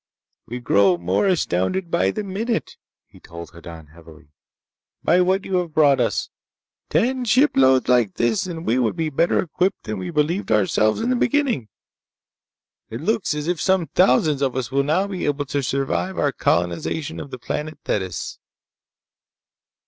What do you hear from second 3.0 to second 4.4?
he told Hoddan heavily,